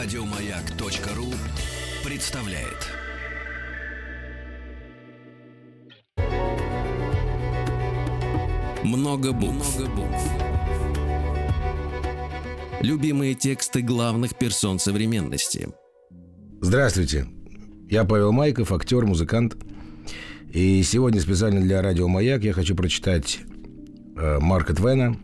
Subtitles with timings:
[0.00, 1.26] Радиомаяк.ру
[2.08, 2.86] представляет.
[8.84, 9.80] Много букв.
[12.80, 15.68] Любимые тексты главных персон современности.
[16.60, 17.26] Здравствуйте.
[17.90, 19.56] Я Павел Майков, актер, музыкант.
[20.52, 23.40] И сегодня специально для радио «Маяк» я хочу прочитать
[24.16, 25.16] э, Марка Твена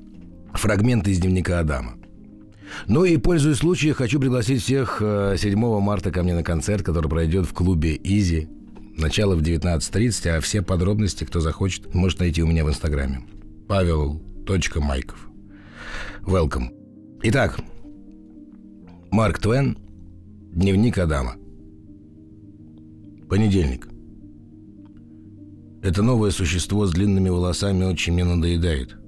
[0.52, 1.94] фрагменты из дневника Адама.
[2.86, 7.08] Ну и, пользуясь случаем, хочу пригласить всех 7 э, марта ко мне на концерт, который
[7.08, 8.48] пройдет в клубе «Изи».
[8.96, 13.22] Начало в 19.30, а все подробности, кто захочет, может найти у меня в Инстаграме.
[13.66, 15.28] Павел.майков.
[16.22, 16.68] Welcome.
[17.24, 17.58] Итак,
[19.10, 19.78] Марк Твен,
[20.52, 21.34] дневник Адама.
[23.28, 23.88] Понедельник.
[25.82, 28.96] Это новое существо с длинными волосами очень мне надоедает–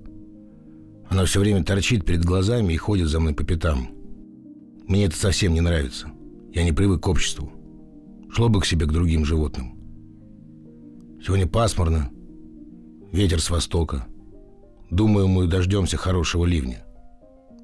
[1.09, 3.89] она все время торчит перед глазами и ходит за мной по пятам.
[4.87, 6.09] Мне это совсем не нравится.
[6.53, 7.53] Я не привык к обществу.
[8.31, 9.79] Шло бы к себе к другим животным.
[11.25, 12.11] Сегодня пасмурно.
[13.13, 14.07] Ветер с востока.
[14.91, 16.85] Думаю, мы дождемся хорошего ливня.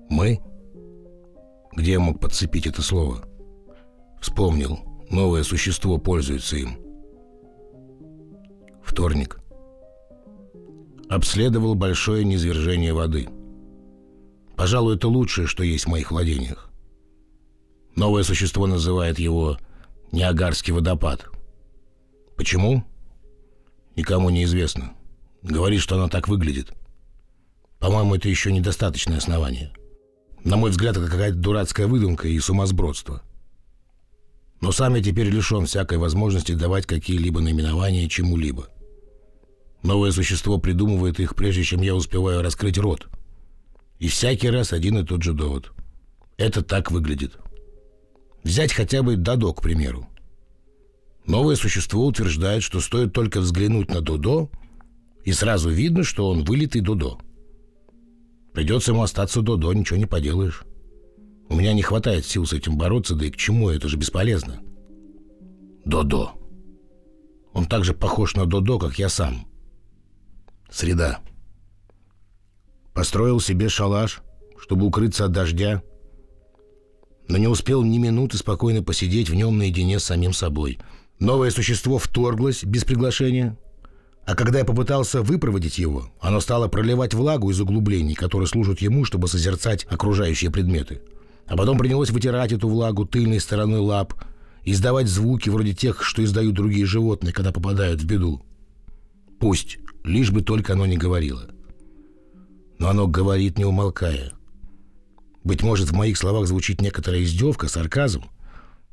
[0.08, 0.40] Мы?
[1.76, 3.24] Где я мог подцепить это слово?
[4.20, 4.80] Вспомнил.
[5.10, 6.70] Новое существо пользуется им.
[8.82, 9.41] Вторник
[11.14, 13.28] обследовал большое низвержение воды.
[14.56, 16.70] Пожалуй, это лучшее, что есть в моих владениях.
[17.96, 19.58] Новое существо называет его
[20.10, 21.26] Ниагарский водопад.
[22.36, 22.84] Почему?
[23.94, 24.94] Никому не известно.
[25.42, 26.72] Говорит, что оно так выглядит.
[27.78, 29.70] По-моему, это еще недостаточное основание.
[30.44, 33.22] На мой взгляд, это какая-то дурацкая выдумка и сумасбродство.
[34.62, 38.68] Но сам я теперь лишен всякой возможности давать какие-либо наименования чему-либо.
[39.82, 43.08] Новое существо придумывает их, прежде чем я успеваю раскрыть рот.
[43.98, 45.72] И всякий раз один и тот же довод.
[46.36, 47.36] Это так выглядит.
[48.44, 50.08] Взять хотя бы Дадо, к примеру.
[51.26, 54.50] Новое существо утверждает, что стоит только взглянуть на Додо,
[55.24, 57.18] и сразу видно, что он вылитый Додо.
[58.52, 60.64] Придется ему остаться Додо, ничего не поделаешь.
[61.48, 64.62] У меня не хватает сил с этим бороться, да и к чему, это же бесполезно.
[65.84, 66.32] Додо.
[67.52, 69.46] Он так же похож на Додо, как я сам.
[70.72, 71.20] Среда.
[72.94, 74.22] Построил себе шалаш,
[74.58, 75.82] чтобы укрыться от дождя,
[77.28, 80.78] но не успел ни минуты спокойно посидеть в нем наедине с самим собой.
[81.18, 83.56] Новое существо вторглось без приглашения,
[84.24, 89.04] а когда я попытался выпроводить его, оно стало проливать влагу из углублений, которые служат ему,
[89.04, 91.02] чтобы созерцать окружающие предметы.
[91.46, 94.14] А потом принялось вытирать эту влагу тыльной стороной лап,
[94.64, 98.42] издавать звуки вроде тех, что издают другие животные, когда попадают в беду.
[99.38, 101.48] Пусть лишь бы только оно не говорило.
[102.78, 104.32] Но оно говорит, не умолкая.
[105.44, 108.24] Быть может, в моих словах звучит некоторая издевка, сарказм,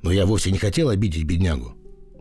[0.01, 1.75] но я вовсе не хотел обидеть беднягу.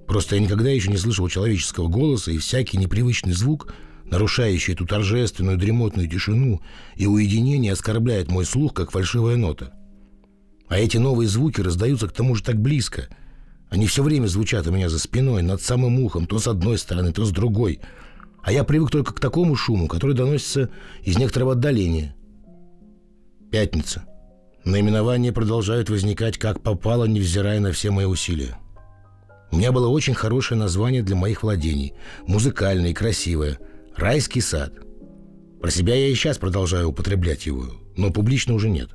[0.07, 5.59] Просто я никогда еще не слышал человеческого голоса, и всякий непривычный звук, нарушающий эту торжественную
[5.59, 6.63] дремотную тишину
[6.97, 9.73] и уединение, оскорбляет мой слух, как фальшивая нота.
[10.69, 13.09] А эти новые звуки раздаются к тому же так близко.
[13.71, 17.13] Они все время звучат у меня за спиной, над самым ухом, то с одной стороны,
[17.13, 17.81] то с другой–
[18.43, 20.71] а я привык только к такому шуму, который доносится
[21.03, 22.15] из некоторого отдаления.
[23.51, 24.05] Пятница.
[24.65, 28.59] Наименования продолжают возникать как попало, невзирая на все мои усилия.
[29.51, 31.95] У меня было очень хорошее название для моих владений.
[32.27, 33.59] Музыкальное и красивое.
[33.97, 34.75] Райский сад.
[35.61, 37.65] Про себя я и сейчас продолжаю употреблять его,
[37.97, 38.91] но публично уже нет.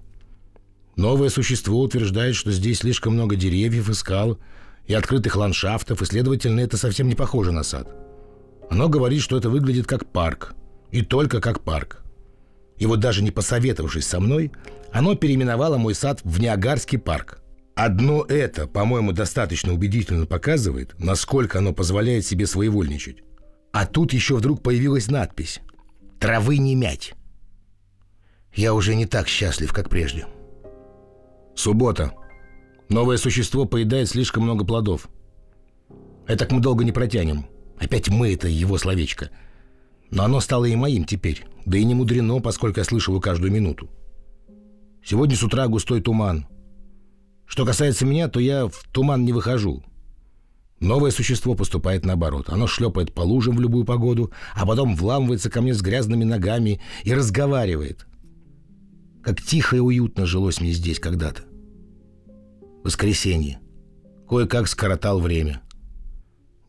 [0.96, 4.38] Новое существо утверждает, что здесь слишком много деревьев и скал,
[4.86, 7.90] и открытых ландшафтов, и, следовательно, это совсем не похоже на сад–
[8.73, 10.56] оно говорит, что это выглядит как парк.
[10.89, 12.03] И только как парк.
[12.79, 14.51] И вот даже не посоветовавшись со мной,
[14.91, 17.39] оно переименовало мой сад в Ниагарский парк.
[17.75, 23.17] Одно это, по-моему, достаточно убедительно показывает, насколько оно позволяет себе своевольничать.
[23.72, 25.59] А тут еще вдруг появилась надпись
[26.19, 27.13] «Травы не мять».
[28.56, 30.25] Я уже не так счастлив, как прежде.
[31.56, 32.13] Суббота.
[32.89, 35.09] Новое существо поедает слишком много плодов.
[36.25, 37.45] Это мы долго не протянем.
[37.80, 39.30] Опять «мы»— это его словечко.
[40.12, 41.46] Но оно стало и моим теперь.
[41.66, 43.90] Да и не мудрено, поскольку я слышал его каждую минуту.
[45.04, 46.48] Сегодня с утра густой туман.
[47.46, 49.84] Что касается меня, то я в туман не выхожу.
[50.80, 52.50] Новое существо поступает наоборот.
[52.50, 56.81] Оно шлепает по лужам в любую погоду, а потом вламывается ко мне с грязными ногами
[57.04, 58.06] и разговаривает.
[59.24, 61.44] Как тихо и уютно жилось мне здесь когда-то.
[62.84, 63.60] Воскресенье.
[64.28, 65.62] Кое-как скоротал время.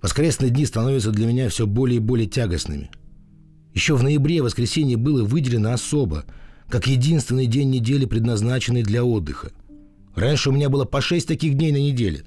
[0.05, 2.91] Воскресные дни становятся для меня все более и более тягостными.
[3.73, 6.27] Еще в ноябре воскресенье было выделено особо,
[6.69, 9.51] как единственный день недели, предназначенный для отдыха.
[10.15, 12.23] Раньше у меня было по шесть таких дней на неделе.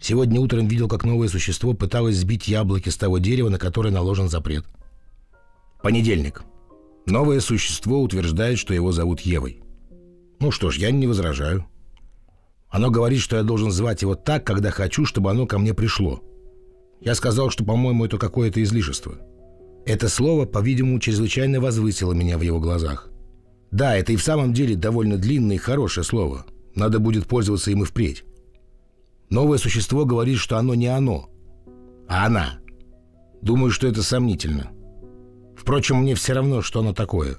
[0.00, 4.28] Сегодня утром видел, как новое существо пыталось сбить яблоки с того дерева, на которое наложен
[4.28, 4.64] запрет.
[5.82, 6.44] Понедельник.
[7.04, 9.60] Новое существо утверждает, что его зовут Евой.
[10.38, 11.66] Ну что ж, я не возражаю.
[12.68, 16.22] Оно говорит, что я должен звать его так, когда хочу, чтобы оно ко мне пришло.
[17.00, 19.16] Я сказал, что, по-моему, это какое-то излишество.
[19.84, 23.10] Это слово, по-видимому, чрезвычайно возвысило меня в его глазах.
[23.70, 26.46] Да, это и в самом деле довольно длинное и хорошее слово.
[26.74, 28.24] Надо будет пользоваться им и впредь.
[29.30, 31.28] Новое существо говорит, что оно не оно,
[32.08, 32.58] а она.
[33.42, 34.70] Думаю, что это сомнительно.
[35.56, 37.36] Впрочем, мне все равно, что оно такое.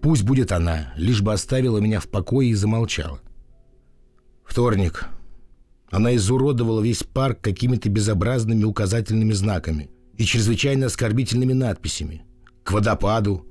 [0.00, 3.20] Пусть будет она, лишь бы оставила меня в покое и замолчала.
[4.44, 5.08] Вторник.
[5.90, 12.22] Она изуродовала весь парк какими-то безобразными указательными знаками и чрезвычайно оскорбительными надписями.
[12.62, 13.46] К водопаду,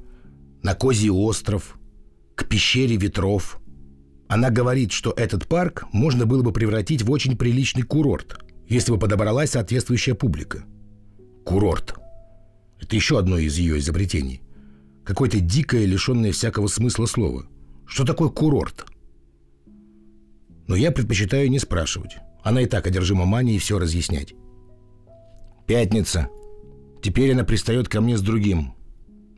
[0.61, 1.79] на Козий остров,
[2.35, 3.59] к пещере ветров.
[4.27, 8.37] Она говорит, что этот парк можно было бы превратить в очень приличный курорт,
[8.67, 10.63] если бы подобралась соответствующая публика.
[11.43, 11.95] Курорт.
[12.79, 14.41] Это еще одно из ее изобретений.
[15.03, 17.47] Какое-то дикое, лишенное всякого смысла слово.
[17.87, 18.85] Что такое курорт?
[20.67, 22.17] Но я предпочитаю не спрашивать.
[22.47, 24.33] Она и так одержима манией все разъяснять.
[25.65, 26.29] Пятница.
[27.01, 28.73] Теперь она пристает ко мне с другим.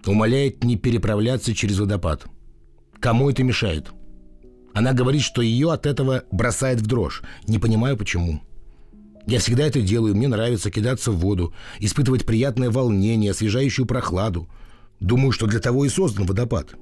[0.05, 2.27] Умоляет не переправляться через водопад.
[2.99, 3.89] Кому это мешает?
[4.75, 7.23] Она говорит, что ее от этого бросает в дрожь.
[7.47, 8.41] Не понимаю, почему.
[9.25, 10.15] Я всегда это делаю.
[10.15, 14.47] Мне нравится кидаться в воду, испытывать приятное волнение, освежающую прохладу.
[14.99, 16.75] Думаю, что для того и создан водопад.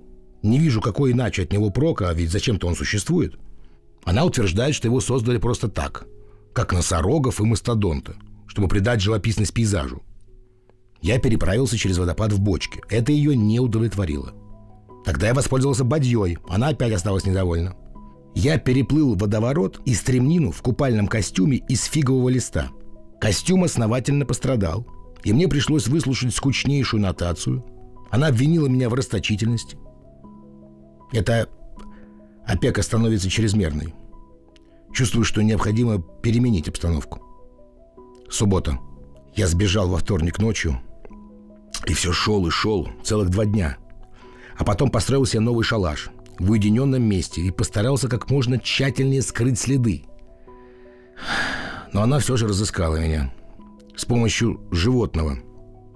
[0.44, 3.40] Не вижу, какой иначе от него прока, а ведь зачем-то он существует.
[4.04, 6.06] Она утверждает, что его создали просто так,
[6.58, 8.16] как носорогов и мастодонта,
[8.48, 10.02] чтобы придать живописность пейзажу.
[11.04, 12.82] Я переправился через водопад в бочке.
[12.90, 14.34] Это ее не удовлетворило.
[15.06, 16.40] Тогда я воспользовался бадьей.
[16.50, 17.76] Она опять осталась недовольна.
[18.34, 22.70] Я переплыл водоворот и стремнину в купальном костюме из фигового листа.
[23.22, 24.88] Костюм основательно пострадал,
[25.24, 27.64] и мне пришлось выслушать скучнейшую нотацию.
[28.10, 29.78] Она обвинила меня в расточительности.
[31.12, 31.50] Это
[32.48, 33.94] опека становится чрезмерной.
[34.98, 37.22] Чувствую, что необходимо переменить обстановку.
[38.32, 38.80] Суббота.
[39.36, 40.82] Я сбежал во вторник ночью.
[41.86, 43.78] И все шел и шел целых два дня.
[44.58, 46.10] А потом построил себе новый шалаш
[46.40, 50.06] в уединенном месте и постарался как можно тщательнее скрыть следы.
[51.94, 53.32] Но она все же разыскала меня.
[53.96, 55.38] С помощью животного,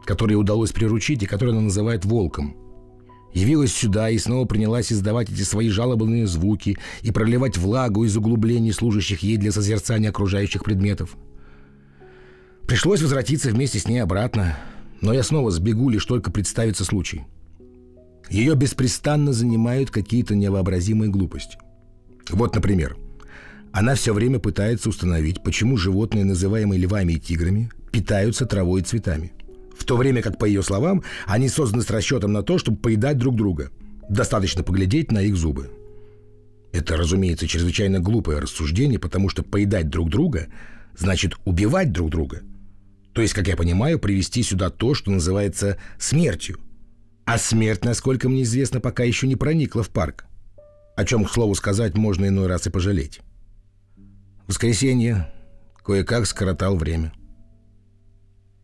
[0.06, 2.56] которое удалось приручить и которое она называет волком.
[3.33, 8.74] Явилась сюда и снова принялась издавать эти свои жалобные звуки и проливать влагу из углублений,
[8.74, 11.16] служащих ей для созерцания окружающих предметов.
[12.68, 14.57] Пришлось возвратиться вместе с ней обратно,
[15.01, 17.24] но я снова сбегу, лишь только представится случай.
[18.30, 21.57] Ее беспрестанно занимают какие-то невообразимые глупости.
[22.30, 22.98] Вот, например,
[23.74, 29.34] она все время пытается установить, почему животные, называемые львами и тиграми, питаются травой и цветами.
[29.81, 33.18] В то время как, по ее словам, они созданы с расчетом на то, чтобы поедать
[33.18, 33.72] друг друга.
[34.07, 35.72] Достаточно поглядеть на их зубы.
[36.72, 40.50] Это, разумеется, чрезвычайно глупое рассуждение, потому что поедать друг друга
[40.95, 42.44] значит убивать друг друга.
[43.13, 46.60] То есть, как я понимаю, привести сюда то, что называется смертью.
[47.25, 50.25] А смерть, насколько мне известно, пока еще не проникла в парк.
[50.95, 53.22] О чем, к слову сказать, можно иной раз и пожалеть.
[54.46, 55.34] Воскресенье.
[55.84, 57.12] Кое-как скоротал время.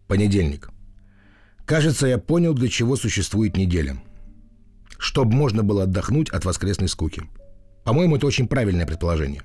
[0.08, 0.70] Понедельник.
[1.68, 4.02] Кажется, я понял, для чего существует неделя.
[4.98, 7.22] Чтобы можно было отдохнуть от воскресной скуки.
[7.84, 9.44] По-моему, это очень правильное предположение.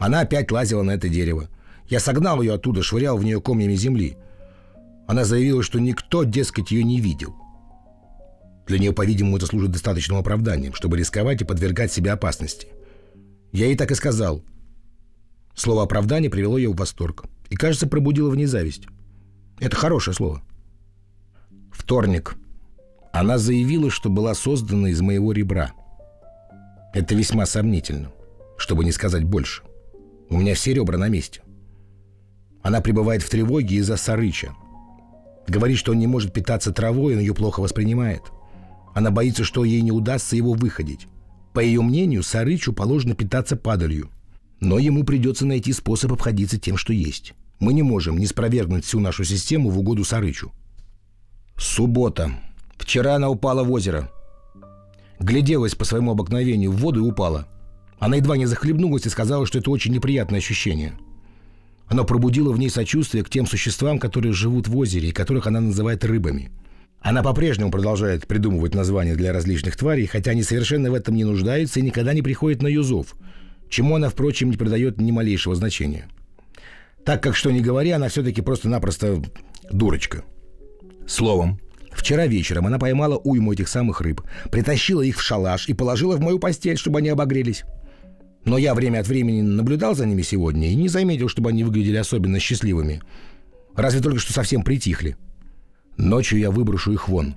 [0.00, 1.48] Она опять лазила на это дерево–
[1.90, 4.16] я согнал ее оттуда, швырял в нее комьями земли.
[5.08, 7.34] Она заявила, что никто, дескать, ее не видел.
[8.68, 12.68] Для нее, по-видимому, это служит достаточным оправданием, чтобы рисковать и подвергать себе опасности.
[13.50, 14.44] Я ей так и сказал.
[15.56, 17.24] Слово «оправдание» привело ее в восторг.
[17.48, 18.84] И, кажется, пробудило в ней зависть.
[19.58, 20.42] Это хорошее слово.
[21.80, 22.36] Вторник.
[23.10, 25.72] Она заявила, что была создана из моего ребра.
[26.92, 28.12] Это весьма сомнительно,
[28.58, 29.62] чтобы не сказать больше.
[30.28, 31.40] У меня все ребра на месте.
[32.62, 34.52] Она пребывает в тревоге из-за Сарыча.
[35.48, 38.24] Говорит, что он не может питаться травой, он ее плохо воспринимает.
[38.94, 41.06] Она боится, что ей не удастся его выходить.
[41.54, 44.10] По ее мнению, Сарычу положено питаться падалью.
[44.60, 47.32] Но ему придется найти способ обходиться тем, что есть.
[47.58, 50.52] Мы не можем не спровергнуть всю нашу систему в угоду Сарычу.
[51.60, 52.32] Суббота.
[52.78, 54.10] Вчера она упала в озеро.
[55.20, 57.46] Гляделась по своему обыкновению в воду и упала.
[58.00, 60.94] Она едва не захлебнулась и сказала, что это очень неприятное ощущение–
[61.90, 65.60] оно пробудило в ней сочувствие к тем существам, которые живут в озере и которых она
[65.60, 66.52] называет рыбами.
[67.00, 71.80] Она по-прежнему продолжает придумывать названия для различных тварей, хотя они совершенно в этом не нуждаются
[71.80, 73.16] и никогда не приходят на ее зов.
[73.68, 76.06] чему она, впрочем, не придает ни малейшего значения.
[77.04, 79.20] Так как, что ни говоря, она все-таки просто-напросто
[79.72, 80.22] дурочка.
[81.10, 81.58] Словом,
[81.90, 86.20] вчера вечером она поймала уйму этих самых рыб, притащила их в шалаш и положила в
[86.20, 87.64] мою постель, чтобы они обогрелись.
[88.44, 91.96] Но я время от времени наблюдал за ними сегодня и не заметил, чтобы они выглядели
[91.96, 93.02] особенно счастливыми.
[93.74, 95.16] Разве только что совсем притихли.
[95.96, 97.34] Ночью я выброшу их вон.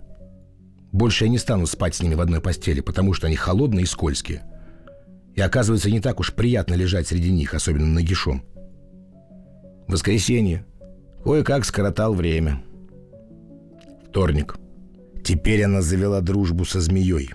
[0.92, 3.88] Больше я не стану спать с ними в одной постели, потому что они холодные и
[3.88, 4.44] скользкие.
[5.34, 8.44] И оказывается, не так уж приятно лежать среди них, особенно нагишом.
[9.88, 10.63] Воскресенье.
[11.24, 12.62] Кое-как скоротал время.
[14.13, 14.58] Вторник.
[15.24, 17.32] Теперь она завела дружбу со змеей.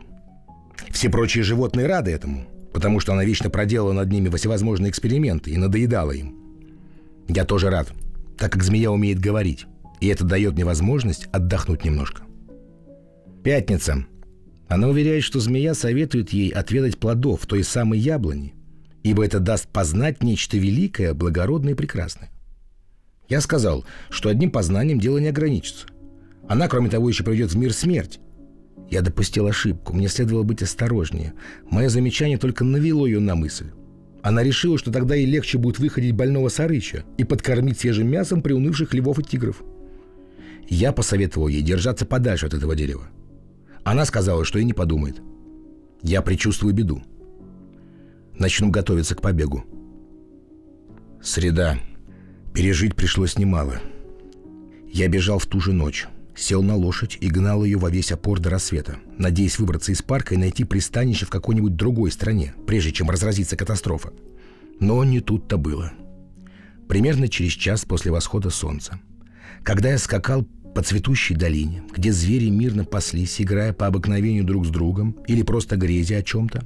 [0.90, 5.56] Все прочие животные рады этому, потому что она вечно проделала над ними всевозможные эксперименты и
[5.56, 6.37] надоедала им.
[7.26, 7.92] Я тоже рад,
[8.38, 9.66] так как змея умеет говорить,
[10.00, 12.23] и это дает мне возможность отдохнуть немножко.
[13.42, 14.06] Пятница.
[14.68, 18.54] Она уверяет, что змея советует ей отведать плодов той самой яблони,
[19.02, 22.30] ибо это даст познать нечто великое, благородное и прекрасное.
[23.28, 25.88] Я сказал, что одним познанием дело не ограничится.
[26.48, 28.20] Она, кроме того, еще приведет в мир смерть.
[28.90, 31.34] Я допустил ошибку, мне следовало быть осторожнее.
[31.70, 33.66] Мое замечание только навело ее на мысль.
[34.22, 38.94] Она решила, что тогда ей легче будет выходить больного сарыча и подкормить свежим мясом приунывших
[38.94, 39.62] львов и тигров.
[40.68, 43.08] Я посоветовал ей держаться подальше от этого дерева.
[43.84, 45.20] Она сказала, что и не подумает.
[46.02, 47.02] Я предчувствую беду.
[48.38, 49.64] Начну готовиться к побегу.
[51.22, 51.78] Среда.
[52.54, 53.80] Пережить пришлось немало.
[54.90, 56.06] Я бежал в ту же ночь,
[56.38, 60.35] сел на лошадь и гнал ее во весь опор до рассвета, надеясь выбраться из парка
[60.35, 64.12] и найти пристанище в какой-нибудь другой стране, прежде чем разразится катастрофа.
[64.80, 65.92] Но не тут-то было.
[66.88, 69.00] Примерно через час после восхода солнца,
[69.62, 74.71] когда я скакал по цветущей долине, где звери мирно паслись, играя по обыкновению друг с
[74.71, 76.64] другом или просто грезя о чем-то.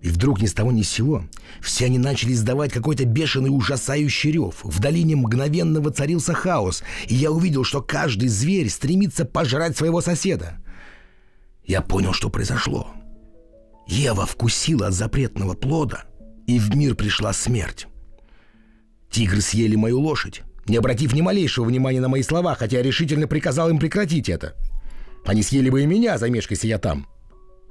[0.00, 1.24] И вдруг ни с того ни с сего
[1.60, 4.60] все они начали издавать какой-то бешеный ужасающий рев.
[4.62, 10.58] В долине мгновенно воцарился хаос, и я увидел, что каждый зверь стремится пожрать своего соседа.
[11.64, 12.88] Я понял, что произошло.
[13.88, 16.04] Ева вкусила от запретного плода,
[16.46, 17.88] и в мир пришла смерть.
[19.10, 23.26] Тигры съели мою лошадь, не обратив ни малейшего внимания на мои слова, хотя я решительно
[23.26, 24.54] приказал им прекратить это.
[25.26, 27.06] Они съели бы и меня, замешкайся я там.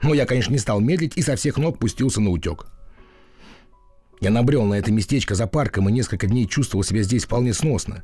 [0.02, 2.68] Но я, конечно, не стал медлить и со всех ног пустился на утек.
[4.20, 8.04] Я набрел на это местечко за парком и несколько дней чувствовал себя здесь вполне сносно.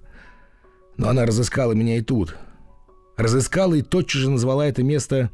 [0.98, 2.36] Но она разыскала меня и тут.
[3.18, 5.32] Разыскала и тотчас же назвала это место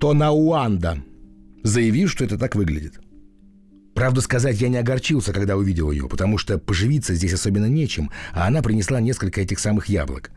[0.00, 1.02] Тонауанда,
[1.62, 3.00] заявив, что это так выглядит.
[3.94, 8.46] Правду сказать, я не огорчился, когда увидел ее, потому что поживиться здесь особенно нечем, а
[8.46, 10.30] она принесла несколько этих самых яблок.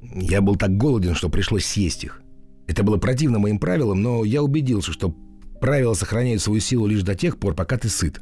[0.00, 2.21] Я был так голоден, что пришлось съесть их.
[2.66, 5.14] Это было противно моим правилам, но я убедился, что
[5.60, 8.20] правила сохраняют свою силу лишь до тех пор, пока ты сыт.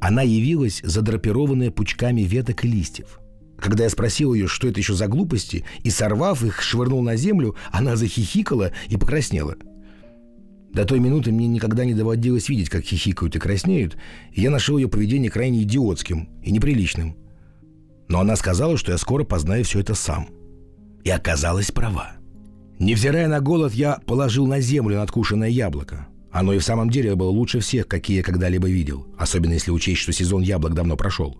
[0.00, 3.20] Она явилась задрапированная пучками веток и листьев.
[3.58, 7.56] Когда я спросил ее, что это еще за глупости, и сорвав их, швырнул на землю,
[7.70, 9.56] она захихикала и покраснела–
[10.72, 13.96] до той минуты мне никогда не доводилось видеть, как хихикают и краснеют,
[14.32, 17.16] и я нашел ее поведение крайне идиотским и неприличным.
[18.08, 20.28] Но она сказала, что я скоро познаю все это сам.
[21.02, 22.12] И оказалась права.
[22.80, 26.08] Невзирая на голод, я положил на землю надкушенное яблоко.
[26.32, 30.00] Оно и в самом деле было лучше всех, какие я когда-либо видел, особенно если учесть,
[30.00, 31.38] что сезон яблок давно прошел.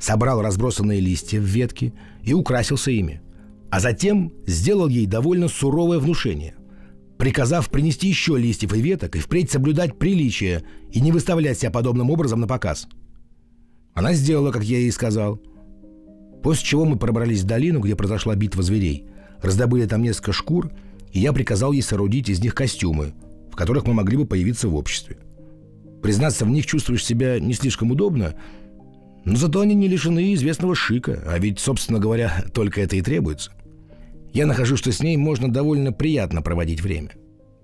[0.00, 1.92] Собрал разбросанные листья в ветки
[2.24, 3.20] и украсился ими.
[3.70, 6.56] А затем сделал ей довольно суровое внушение
[7.20, 12.10] приказав принести еще листьев и веток и впредь соблюдать приличие и не выставлять себя подобным
[12.10, 12.88] образом на показ.
[13.92, 15.38] Она сделала, как я ей сказал.
[16.42, 19.04] После чего мы пробрались в долину, где произошла битва зверей,
[19.42, 20.70] раздобыли там несколько шкур,
[21.12, 23.14] и я приказал ей соорудить из них костюмы,
[23.50, 25.18] в которых мы могли бы появиться в обществе.
[26.02, 28.34] Признаться, в них чувствуешь себя не слишком удобно,
[29.24, 33.52] но зато они не лишены известного шика, а ведь, собственно говоря, только это и требуется.
[34.32, 37.10] Я нахожу, что с ней можно довольно приятно проводить время.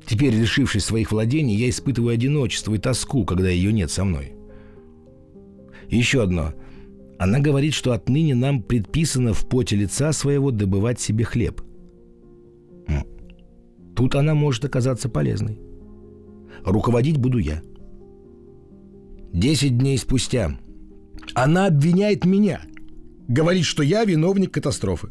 [0.06, 4.32] Теперь, лишившись своих владений, я испытываю одиночество и тоску, когда ее нет со мной.
[5.88, 6.54] Еще одно.
[7.18, 11.62] Она говорит, что отныне нам предписано в поте лица своего добывать себе хлеб.
[13.94, 15.58] Тут она может оказаться полезной.
[16.64, 17.62] Руководить буду я.
[19.32, 20.56] Десять дней спустя
[21.34, 22.60] она обвиняет меня.
[23.28, 25.10] Говорит, что я виновник катастрофы.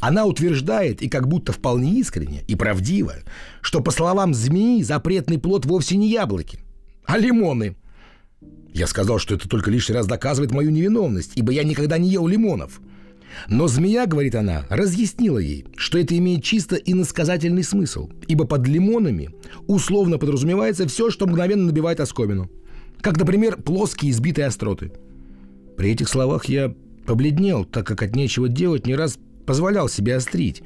[0.00, 3.14] Она утверждает, и как будто вполне искренне и правдиво,
[3.60, 6.58] что, по словам змеи, запретный плод вовсе не яблоки,
[7.04, 7.76] а лимоны.
[8.74, 12.26] Я сказал, что это только лишний раз доказывает мою невиновность, ибо я никогда не ел
[12.26, 12.80] лимонов.
[13.48, 19.30] Но змея, говорит она, разъяснила ей, что это имеет чисто иносказательный смысл, ибо под лимонами
[19.66, 22.50] условно подразумевается все, что мгновенно набивает оскомину.
[23.00, 24.92] Как, например, плоские избитые остроты.
[25.76, 26.74] При этих словах я
[27.06, 30.62] побледнел, так как от нечего делать не раз позволял себе острить.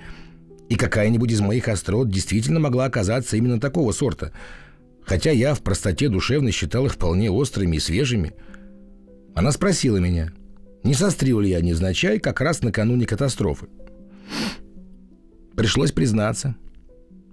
[0.69, 4.33] И какая-нибудь из моих острот действительно могла оказаться именно такого сорта,
[5.05, 8.35] хотя я в простоте душевной считал их вполне острыми и свежими.
[9.35, 10.33] Она спросила меня,
[10.87, 13.66] не сострил ли я невзначай как раз накануне катастрофы.
[15.55, 16.57] Пришлось признаться,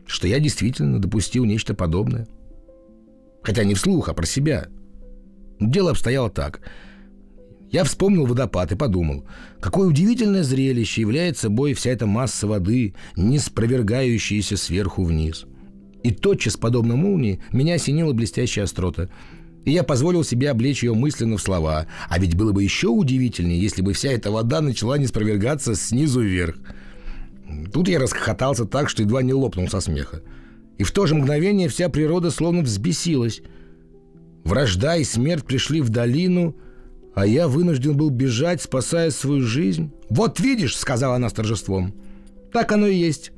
[0.06, 2.28] что я действительно допустил нечто подобное.
[3.44, 4.68] Хотя не вслух, а про себя.
[5.60, 6.62] Дело обстояло так–
[7.74, 9.26] я вспомнил водопад и подумал,
[9.60, 15.46] какое удивительное зрелище является собой вся эта масса воды, не спровергающаяся сверху вниз.
[16.04, 19.10] И тотчас, подобно молнии, меня осенила блестящая острота.
[19.66, 21.88] И я позволил себе облечь ее мысленно в слова.
[22.10, 26.22] А ведь было бы еще удивительнее, если бы вся эта вода начала не спровергаться снизу
[26.22, 26.56] вверх.
[27.72, 30.22] Тут я расхохотался так, что едва не лопнул со смеха.
[30.78, 33.42] И в то же мгновение вся природа словно взбесилась.
[34.44, 36.56] Вражда и смерть пришли в долину—
[37.16, 39.92] а я вынужден был бежать, спасая свою жизнь.
[40.10, 41.94] «Вот видишь»,— сказала она с торжеством,—
[42.52, 43.32] «так оно и есть».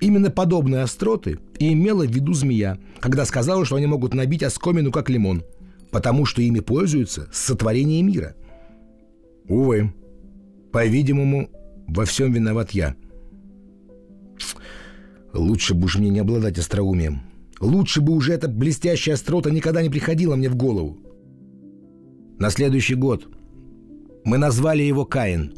[0.00, 4.90] Именно подобные остроты и имела в виду змея, когда сказала, что они могут набить оскомину,
[4.90, 5.44] как лимон,
[5.92, 8.34] потому что ими пользуются сотворение мира.
[9.46, 9.92] Увы,
[10.72, 11.50] по-видимому,
[11.86, 12.96] во всем виноват я.
[15.34, 17.22] Лучше бы уж мне не обладать остроумием.
[17.60, 20.98] Лучше бы уже эта блестящая острота никогда не приходила мне в голову.
[22.38, 23.28] На следующий год
[24.24, 25.54] мы назвали его Каин.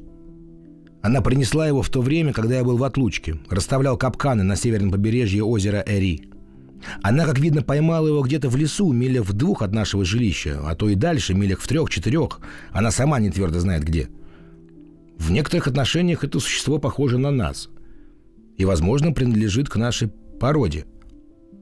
[1.01, 4.91] Она принесла его в то время, когда я был в отлучке, расставлял капканы на северном
[4.91, 6.29] побережье озера Эри.
[7.03, 10.75] Она, как видно, поймала его где-то в лесу, милях в двух от нашего жилища, а
[10.75, 12.41] то и дальше, милях в трех-четырех.
[12.73, 14.09] Она сама не твердо знает где.
[15.19, 17.69] В некоторых отношениях это существо похоже на нас.
[18.57, 20.09] И, возможно, принадлежит к нашей
[20.41, 20.87] породе.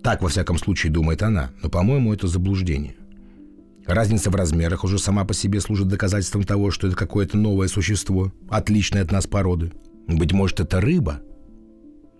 [0.02, 1.50] Так, во всяком случае, думает она.
[1.62, 2.96] Но, по-моему, это заблуждение.
[3.86, 8.32] Разница в размерах уже сама по себе служит доказательством того, что это какое-то новое существо,
[8.48, 9.72] отличное от нас породы.
[10.06, 11.20] Быть может, это рыба?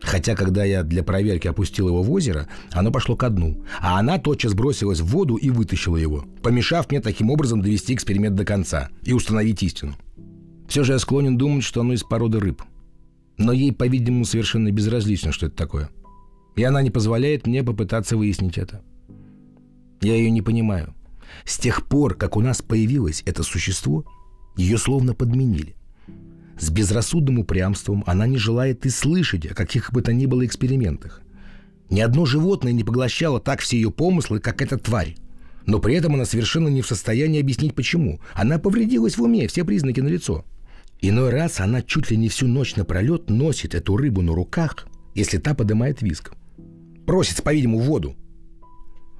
[0.03, 4.19] Хотя, когда я для проверки опустил его в озеро, оно пошло ко дну, а она
[4.19, 8.91] тотчас бросилась в воду и вытащила его, помешав мне таким образом довести эксперимент до конца
[9.05, 9.95] и установить истину.
[10.69, 12.63] Все же я склонен думать, что оно из породы рыб.
[13.39, 15.91] Но ей, по-видимому, совершенно безразлично, что это такое.
[16.57, 18.83] И она не позволяет мне попытаться выяснить это.
[20.01, 20.95] Я ее не понимаю–
[21.45, 24.05] с тех пор, как у нас появилось это существо,
[24.57, 25.77] ее словно подменили.
[26.59, 31.23] С безрассудным упрямством она не желает и слышать о каких бы то ни было экспериментах.
[31.91, 35.17] Ни одно животное не поглощало так все ее помыслы, как эта тварь.
[35.67, 38.21] Но при этом она совершенно не в состоянии объяснить почему.
[38.35, 40.45] Она повредилась в уме, все признаки налицо.
[41.01, 45.39] Иной раз она чуть ли не всю ночь напролет носит эту рыбу на руках, если
[45.39, 46.33] та поднимает виск.
[47.07, 48.17] Просит, по-видимому, воду.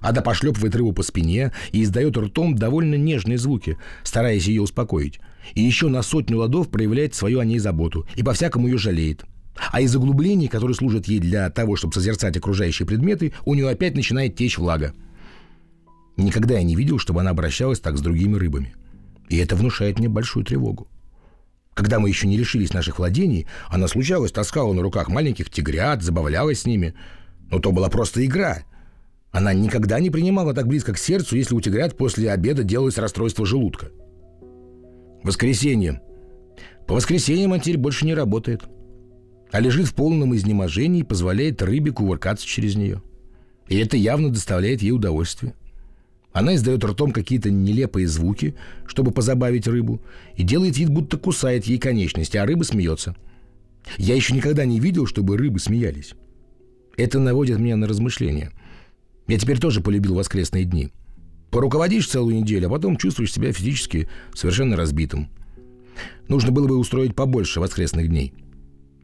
[0.03, 5.21] Ада пошлепывает рыбу по спине и издает ртом довольно нежные звуки, стараясь ее успокоить.
[5.55, 9.25] И еще на сотню ладов проявляет свою о ней заботу и по-всякому ее жалеет.
[9.71, 13.95] А из углублений, которые служат ей для того, чтобы созерцать окружающие предметы, у нее опять
[13.95, 14.95] начинает течь влага.
[16.17, 18.75] Никогда я не видел, чтобы она обращалась так с другими рыбами.
[19.29, 20.89] И это внушает мне большую тревогу.
[21.75, 26.61] Когда мы еще не лишились наших владений, она случалось таскала на руках маленьких тигрят, забавлялась
[26.61, 26.95] с ними.
[27.51, 28.63] Но то была просто игра,
[29.33, 33.47] она никогда не принимала так близко к сердцу, если у тигрят после обеда делалось расстройство
[33.47, 33.91] желудка.
[35.23, 36.03] Воскресенье.
[36.87, 38.63] По воскресеньям он больше не работает.
[39.51, 43.03] А лежит в полном изнеможении и позволяет рыбе кувыркаться через нее.
[43.69, 45.55] И это явно доставляет ей удовольствие.
[46.33, 48.55] Она издает ртом какие-то нелепые звуки,
[48.87, 50.01] чтобы позабавить рыбу,
[50.37, 53.17] и делает вид, будто кусает ей конечности, а рыба смеется.
[53.97, 56.15] Я еще никогда не видел, чтобы рыбы смеялись.
[56.97, 58.53] Это наводит меня на размышления–
[59.27, 60.91] я теперь тоже полюбил воскресные дни.
[61.51, 65.29] Поруководишь целую неделю, а потом чувствуешь себя физически совершенно разбитым.
[66.29, 68.33] Нужно было бы устроить побольше воскресных дней.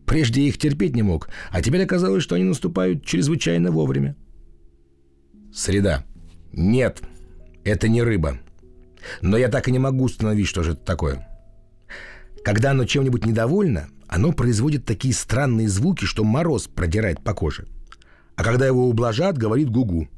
[0.07, 4.17] Прежде я их терпеть не мог, а теперь оказалось, что они наступают чрезвычайно вовремя.
[5.53, 6.05] Среда.
[6.53, 7.03] Нет,
[7.65, 8.39] это не рыба.
[9.21, 11.29] Но я так и не могу установить, что же это такое.
[12.43, 17.67] Когда оно чем-нибудь недовольно, оно производит такие странные звуки, что мороз продирает по коже–
[18.39, 20.09] а когда его ублажат, говорит гугу.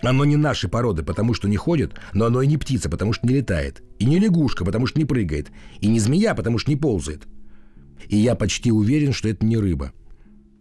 [0.00, 3.26] Оно не нашей породы, потому что не ходит, но оно и не птица, потому что
[3.26, 3.82] не летает.
[3.98, 5.50] И не лягушка, потому что не прыгает.
[5.80, 7.28] И не змея, потому что не ползает.
[8.08, 9.92] И я почти уверен, что это не рыба.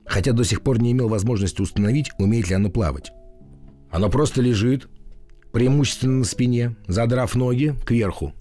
[0.06, 3.13] Хотя до сих пор не имел возможности установить, умеет ли оно плавать.
[3.89, 4.89] Оно просто лежит,
[5.53, 8.34] преимущественно на спине, задрав ноги кверху.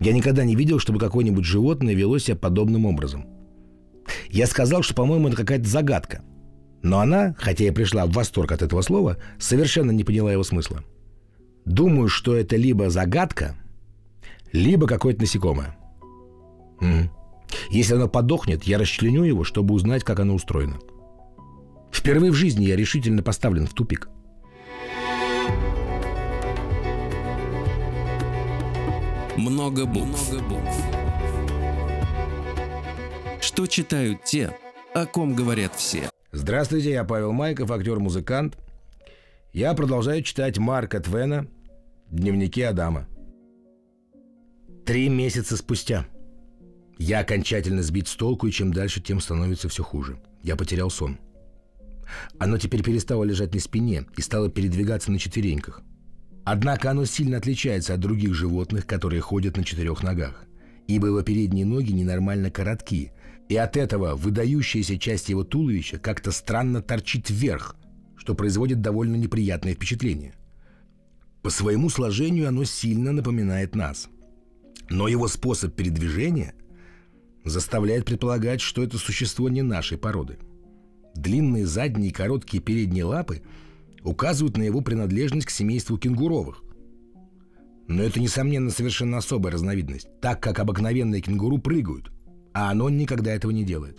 [0.00, 3.24] Я никогда не видел, чтобы какое-нибудь животное вело себя подобным образом.
[4.28, 6.22] Я сказал, что, по-моему, это какая-то загадка–
[6.82, 10.82] но она, хотя и пришла в восторг от этого слова, совершенно не поняла его смысла.
[11.64, 13.54] Думаю, что это либо загадка,
[14.52, 15.76] либо какое-то насекомое.
[16.80, 17.10] Мгм.
[17.70, 20.78] Если оно подохнет, я расчленю его, чтобы узнать, как оно устроено.
[21.92, 24.08] Впервые в жизни я решительно поставлен в тупик.
[29.36, 30.32] Много букв.
[30.32, 30.76] Много букв.
[33.40, 34.56] Что читают те,
[34.94, 36.10] о ком говорят все?
[36.34, 38.56] Здравствуйте, я Павел Майков, актер-музыкант.
[39.52, 41.46] Я продолжаю читать Марка Твена
[42.10, 43.06] «Дневники Адама».
[44.86, 46.06] Три месяца спустя.
[46.96, 50.22] Я окончательно сбит с толку, и чем дальше, тем становится все хуже.
[50.42, 51.18] Я потерял сон.
[52.38, 55.82] Оно теперь перестало лежать на спине и стало передвигаться на четвереньках.
[56.44, 60.46] Однако оно сильно отличается от других животных, которые ходят на четырех ногах,
[60.86, 63.12] ибо его передние ноги ненормально коротки,
[63.52, 67.76] и от этого выдающаяся часть его туловища как-то странно торчит вверх,
[68.16, 70.32] что производит довольно неприятное впечатление.
[71.42, 74.08] По своему сложению оно сильно напоминает нас.
[74.88, 76.54] Но его способ передвижения
[77.44, 80.38] заставляет предполагать, что это существо не нашей породы.
[81.14, 83.42] Длинные задние и короткие передние лапы
[84.02, 86.62] указывают на его принадлежность к семейству кенгуровых.
[87.86, 92.10] Но это, несомненно, совершенно особая разновидность, так как обыкновенные кенгуру прыгают,
[92.54, 93.98] а оно никогда этого не делает.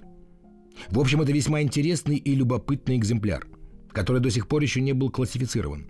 [0.90, 3.48] В общем, это весьма интересный и любопытный экземпляр,
[3.92, 5.90] который до сих пор еще не был классифицирован.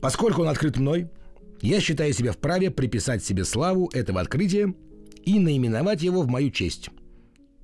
[0.00, 1.08] Поскольку он открыт мной,
[1.60, 4.74] я считаю себя вправе приписать себе славу этого открытия
[5.24, 6.90] и наименовать его в мою честь.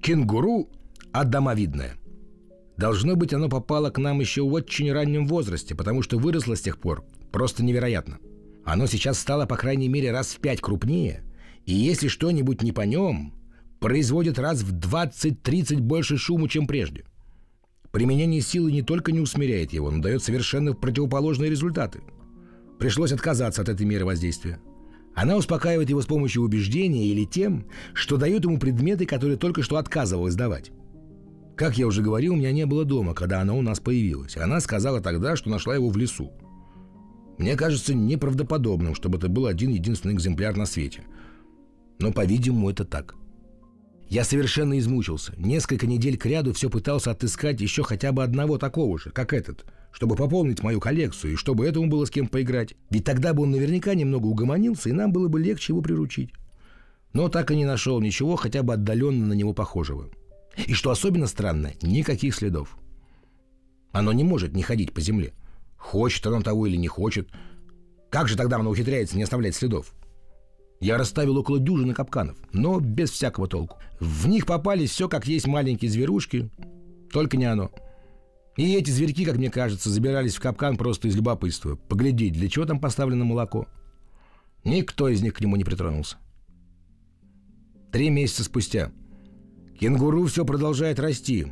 [0.01, 0.69] Кенгуру
[1.13, 1.95] Адамовидное.
[2.77, 6.61] Должно быть, оно попало к нам еще в очень раннем возрасте, потому что выросло с
[6.61, 8.19] тех пор просто невероятно.
[8.65, 11.23] Оно сейчас стало, по крайней мере, раз в пять крупнее,
[11.67, 13.33] и если что-нибудь не по нем,
[13.81, 17.05] производит раз в 20-30 больше шуму, чем прежде.
[17.93, 22.01] Применение силы не только не усмиряет его, но дает совершенно противоположные результаты.
[22.79, 24.59] Пришлось отказаться от этой меры воздействия.
[25.15, 29.77] Она успокаивает его с помощью убеждения или тем, что дает ему предметы, которые только что
[29.77, 30.73] отказывалась давать.
[31.57, 34.37] Как я уже говорил, у меня не было дома, когда она у нас появилась.
[34.37, 36.33] Она сказала тогда, что нашла его в лесу.
[37.39, 41.05] Мне кажется неправдоподобным, чтобы это был один единственный экземпляр на свете.
[42.01, 43.15] Но, по-видимому, это так.
[44.15, 45.33] Я совершенно измучился.
[45.37, 50.15] Несколько недель кряду все пытался отыскать еще хотя бы одного такого же, как этот, чтобы
[50.15, 52.77] пополнить мою коллекцию и чтобы этому было с кем поиграть.
[52.91, 56.31] Ведь тогда бы он наверняка немного угомонился, и нам было бы легче его приручить.
[57.13, 60.09] Но так и не нашел ничего хотя бы отдаленно на него похожего.
[60.65, 62.79] И что особенно странно, никаких следов.
[63.91, 65.33] Оно не может не ходить по земле.
[65.77, 67.31] Хочет оно того или не хочет.
[68.11, 69.93] Как же тогда оно ухитряется не оставлять следов?
[70.81, 73.79] Я расставил около дюжины капканов, но без всякого толку.
[74.01, 76.51] В них попались все как есть маленькие зверушки,
[77.11, 77.71] только не оно.
[78.57, 81.77] И эти зверьки, как мне кажется, забирались в капкан просто из любопытства.
[81.77, 83.67] Поглядеть, для чего там поставлено молоко.
[84.65, 86.17] Никто из них к нему не притронулся.
[87.91, 88.93] Три месяца спустя–
[89.79, 91.47] Кенгуру все продолжает расти.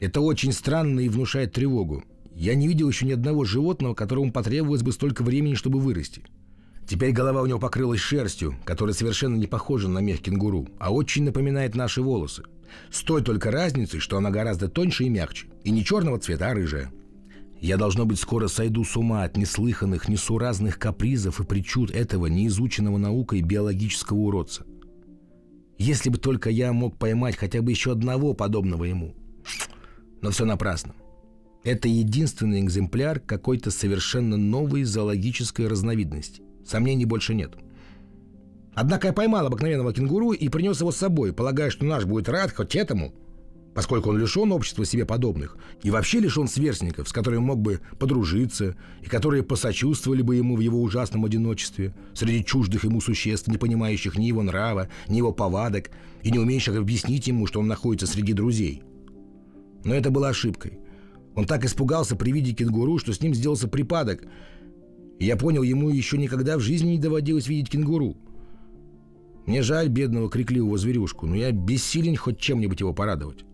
[0.00, 2.02] Это очень странно и внушает тревогу.
[2.34, 6.24] Я не видел еще ни одного животного, которому потребовалось бы столько времени, чтобы вырасти.
[6.86, 11.24] Теперь голова у него покрылась шерстью, которая совершенно не похожа на мех кенгуру, а очень
[11.24, 12.42] напоминает наши волосы.
[12.90, 15.46] С той только разницей, что она гораздо тоньше и мягче.
[15.64, 16.92] И не черного цвета, а рыжая.
[17.60, 22.98] Я, должно быть, скоро сойду с ума от неслыханных, несуразных капризов и причуд этого неизученного
[22.98, 24.66] наукой биологического уродца.
[25.78, 29.14] Если бы только я мог поймать хотя бы еще одного подобного ему.
[30.20, 30.94] Но все напрасно.
[31.64, 36.42] Это единственный экземпляр какой-то совершенно новой зоологической разновидности.
[36.66, 37.52] Сомнений больше нет.
[38.74, 42.52] Однако я поймал обыкновенного кенгуру и принес его с собой, полагая, что наш будет рад
[42.52, 43.14] хоть этому–
[43.74, 48.76] поскольку он лишен общества себе подобных и вообще лишен сверстников, с которыми мог бы подружиться
[49.02, 54.16] и которые посочувствовали бы ему в его ужасном одиночестве среди чуждых ему существ, не понимающих
[54.16, 55.90] ни его нрава, ни его повадок
[56.22, 58.82] и не умеющих объяснить ему, что он находится среди друзей.
[59.84, 60.78] Но это была ошибкой.
[61.34, 64.22] Он так испугался при виде кенгуру, что с ним сделался припадок.
[65.18, 68.16] Я понял, ему еще никогда в жизни не доводилось видеть кенгуру.
[69.46, 73.44] Мне жаль бедного крикливого зверюшку, но я бессилен хоть чем-нибудь его порадовать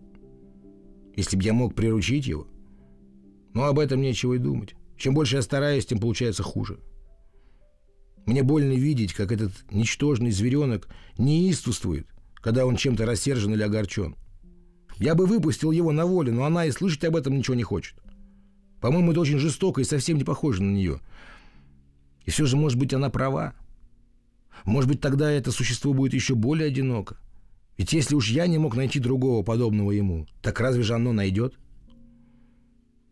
[1.21, 2.47] если бы я мог приручить его.
[3.53, 4.75] Но об этом нечего и думать.
[4.97, 6.79] Чем больше я стараюсь, тем получается хуже.
[8.27, 14.15] Мне больно видеть, как этот ничтожный зверенок неистовствует, когда он чем-то рассержен или огорчен.
[14.97, 17.97] Я бы выпустил его на волю, но она и слышать об этом ничего не хочет.
[18.81, 21.01] По-моему, это очень жестоко и совсем не похоже на нее.
[22.31, 23.55] И все же, может быть, она права.
[24.65, 27.17] Может быть, тогда это существо будет еще более одиноко.
[27.77, 31.59] Ведь если уж я не мог найти другого подобного ему, так разве же оно найдет?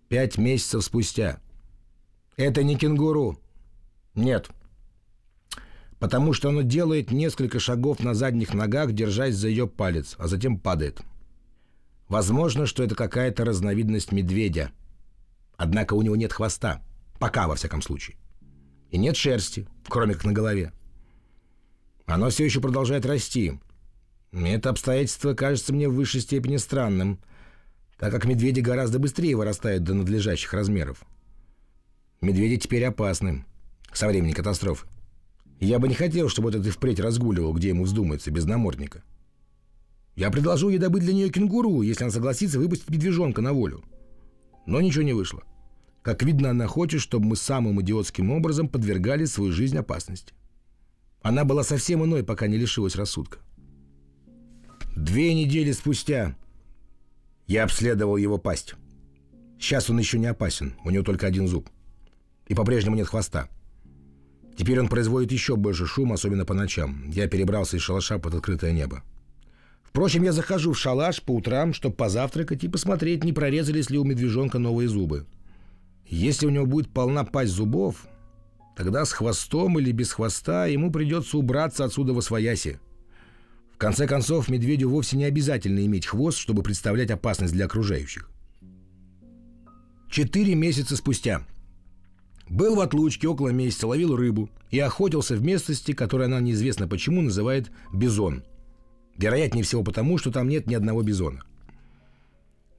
[0.09, 1.41] Пять месяцев спустя.
[2.37, 3.41] Это не кенгуру.
[4.15, 4.51] Нет.
[5.99, 10.61] Потому что оно делает несколько шагов на задних ногах, держась за ее палец, а затем
[10.61, 11.01] падает.
[12.07, 14.71] Возможно, что это какая-то разновидность медведя.
[15.57, 16.85] Однако у него нет хвоста.
[17.19, 18.17] Пока, во всяком случае.
[18.91, 20.73] И нет шерсти, кроме как на голове.
[22.07, 23.61] Оно все еще продолжает расти.
[24.33, 27.21] Это обстоятельство кажется мне в высшей степени странным,
[27.99, 31.03] так как медведи гораздо быстрее вырастают до надлежащих размеров.
[32.21, 33.45] Медведи теперь опасны
[33.93, 34.87] со времени катастрофы.
[35.61, 39.03] Я бы не хотел, чтобы этот и впредь разгуливал, где ему вздумается, без намордника.
[40.15, 43.85] Я предложил ей добыть для нее кенгуру, если она согласится выпустить медвежонка на волю.
[44.67, 45.43] Но ничего не вышло.
[46.09, 50.33] Как видно, она хочет, чтобы мы самым идиотским образом подвергали свою жизнь опасности.
[51.21, 53.41] Она была совсем иной, пока не лишилась рассудка.
[54.97, 56.35] Две недели спустя
[57.47, 58.75] я обследовал его пасть.
[59.61, 61.69] Сейчас он еще не опасен, у него только один зуб.
[62.47, 63.51] И по-прежнему нет хвоста.
[64.57, 67.11] Теперь он производит еще больше шума, особенно по ночам.
[67.11, 69.03] Я перебрался из шалаша под открытое небо.
[69.83, 74.05] Впрочем, я захожу в шалаш по утрам, чтобы позавтракать и посмотреть, не прорезались ли у
[74.05, 75.27] медвежонка новые зубы.
[76.09, 78.07] Если у него будет полна пасть зубов,
[78.77, 82.79] тогда с хвостом или без хвоста ему придется убраться отсюда во свояси.
[83.73, 88.31] В конце концов, медведю вовсе не обязательно иметь хвост, чтобы представлять опасность для окружающих.
[90.11, 91.47] Четыре месяца спустя–
[92.51, 97.21] был в отлучке около месяца, ловил рыбу и охотился в местности, которую она неизвестно почему
[97.21, 98.43] называет Бизон.
[99.17, 101.43] Вероятнее всего потому, что там нет ни одного бизона.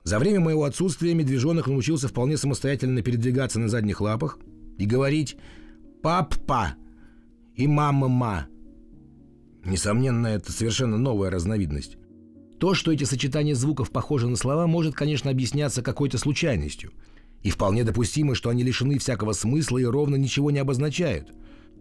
[0.03, 4.39] За время моего отсутствия медвежонок научился вполне самостоятельно передвигаться на задних лапах
[4.77, 5.37] и говорить
[6.01, 6.75] «пап-па»
[7.55, 8.47] и «мама-ма».
[9.65, 11.97] Несомненно, это совершенно новая разновидность.
[12.59, 16.91] То, что эти сочетания звуков похожи на слова, может, конечно, объясняться какой-то случайностью–
[17.43, 21.31] и вполне допустимо, что они лишены всякого смысла и ровно ничего не обозначают.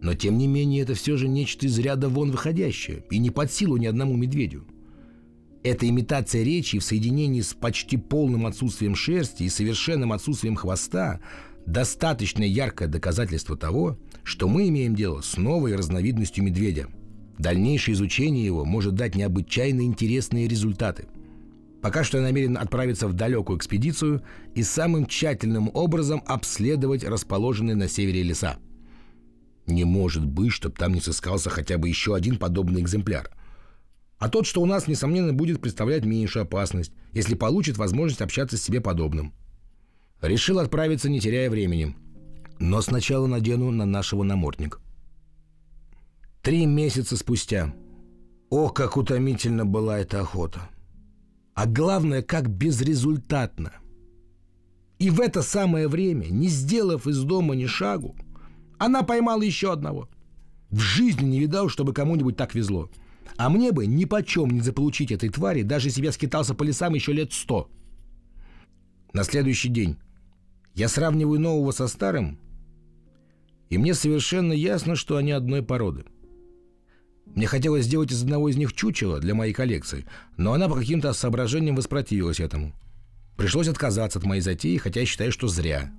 [0.01, 3.51] Но тем не менее это все же нечто из ряда вон выходящее и не под
[3.51, 4.65] силу ни одному медведю.
[5.63, 11.19] Эта имитация речи в соединении с почти полным отсутствием шерсти и совершенным отсутствием хвоста
[11.65, 16.87] достаточно яркое доказательство того, что мы имеем дело с новой разновидностью медведя.
[17.37, 21.07] Дальнейшее изучение его может дать необычайно интересные результаты–
[21.81, 24.21] Пока что я намерен отправиться в далекую экспедицию
[24.53, 28.57] и самым тщательным образом обследовать расположенные на севере леса.
[29.65, 33.29] Не может быть, чтобы там не сыскался хотя бы еще один подобный экземпляр.
[34.19, 38.61] А тот, что у нас, несомненно, будет представлять меньшую опасность, если получит возможность общаться с
[38.61, 39.33] себе подобным.
[40.21, 41.95] Решил отправиться, не теряя времени.
[42.59, 44.79] Но сначала надену на нашего намордник.
[46.41, 47.73] Три месяца спустя.
[48.49, 50.69] Ох, как утомительно была эта охота
[51.59, 53.73] а главное, как безрезультатно.
[54.97, 58.15] И в это самое время, не сделав из дома ни шагу,
[58.77, 60.07] она поймала еще одного.
[60.69, 62.89] В жизни не видал, чтобы кому-нибудь так везло.
[63.39, 66.93] А мне бы ни почем не заполучить этой твари, даже если я скитался по лесам
[66.93, 67.71] еще лет сто.
[69.13, 69.97] На следующий день
[70.75, 72.37] я сравниваю нового со старым,
[73.69, 76.03] и мне совершенно ясно, что они одной породы–
[77.35, 81.13] мне хотелось сделать из одного из них чучело для моей коллекции, но она по каким-то
[81.13, 82.73] соображениям воспротивилась этому.
[83.37, 85.91] Пришлось отказаться от моей затеи, хотя я считаю, что зря.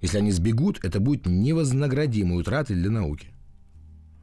[0.00, 3.28] Если они сбегут, это будет невознаградимой утратой для науки.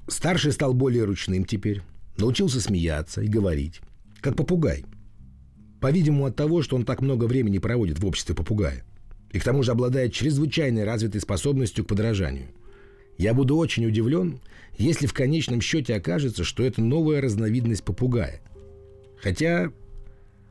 [0.07, 1.81] Старший стал более ручным теперь,
[2.17, 3.81] научился смеяться и говорить,
[4.21, 4.85] как попугай.
[5.81, 8.83] По-видимому, от того, что он так много времени проводит в обществе попугая.
[9.31, 12.47] И к тому же обладает чрезвычайной развитой способностью к подражанию–
[13.17, 14.41] я буду очень удивлен,
[14.77, 18.41] если в конечном счете окажется, что это новая разновидность попугая.
[19.21, 19.71] Хотя,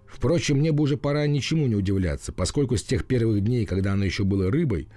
[0.07, 4.05] впрочем, мне бы уже пора ничему не удивляться, поскольку с тех первых дней, когда оно
[4.05, 4.89] еще было рыбой,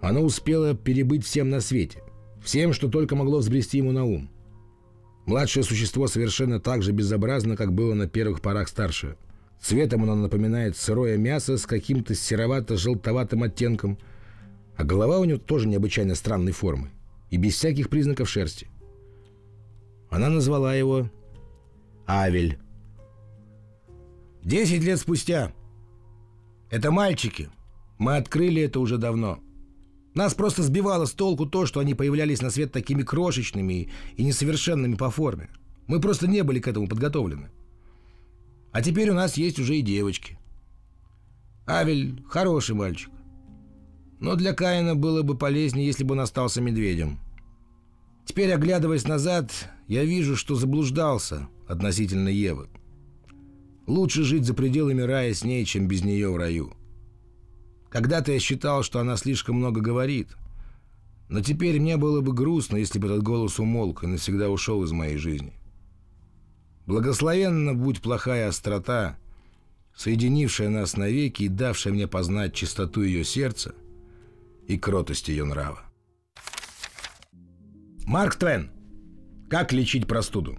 [0.00, 2.02] оно успело перебыть всем на свете,
[2.42, 4.30] всем, что только могло взбрести ему на ум.
[5.26, 9.16] Младшее существо совершенно так же безобразно, как было на первых порах старшее.
[9.60, 13.98] Цветом оно напоминает сырое мясо с каким-то серовато-желтоватым оттенком,
[14.76, 16.90] а голова у него тоже необычайно странной формы
[17.30, 18.66] и без всяких признаков шерсти.
[20.10, 21.08] Она назвала его
[22.06, 22.58] Авель.
[24.42, 25.52] Десять лет спустя.
[26.68, 27.48] Это мальчики.
[27.98, 29.38] Мы открыли это уже давно.
[30.14, 34.94] Нас просто сбивало с толку то, что они появлялись на свет такими крошечными и несовершенными
[34.94, 35.48] по форме.
[35.86, 37.50] Мы просто не были к этому подготовлены.
[38.72, 40.38] А теперь у нас есть уже и девочки.
[41.66, 43.10] Авель хороший мальчик.
[44.20, 47.18] Но для Каина было бы полезнее, если бы он остался медведем.
[48.24, 49.52] Теперь, оглядываясь назад,
[49.88, 52.68] я вижу, что заблуждался относительно Евы.
[53.86, 56.72] Лучше жить за пределами рая с ней, чем без нее в раю.
[57.92, 60.28] Когда-то я считал, что она слишком много говорит.
[61.28, 64.92] Но теперь мне было бы грустно, если бы этот голос умолк и навсегда ушел из
[64.92, 65.52] моей жизни.
[66.86, 69.18] Благословенна будь плохая острота,
[69.94, 73.74] соединившая нас навеки и давшая мне познать чистоту ее сердца
[74.66, 75.82] и кротость ее нрава.
[78.06, 78.70] Марк Твен.
[79.50, 80.56] Как лечить простуду?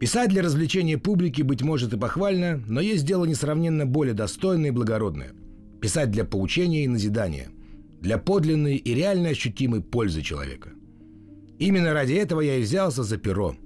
[0.00, 4.72] Писать для развлечения публики, быть может, и похвально, но есть дело несравненно более достойное и
[4.72, 5.32] благородное.
[5.82, 7.48] Писать для поучения и назидания,
[8.00, 10.70] для подлинной и реально ощутимой пользы человека.
[11.58, 13.56] Именно ради этого я и взялся за перо.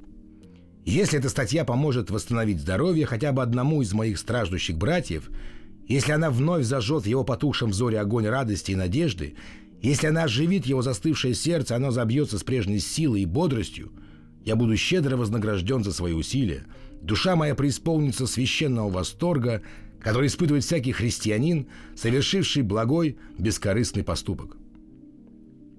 [0.86, 5.28] Если эта статья поможет восстановить здоровье хотя бы одному из моих страждущих братьев,
[5.86, 9.34] если она вновь зажжет в его потухшем взоре огонь радости и надежды,
[9.82, 13.92] если она оживит его застывшее сердце, оно забьется с прежней силой и бодростью,
[14.42, 16.64] я буду щедро вознагражден за свои усилия.
[17.02, 19.60] Душа моя преисполнится священного восторга,
[20.06, 21.66] который испытывает всякий христианин,
[21.96, 24.56] совершивший благой, бескорыстный поступок.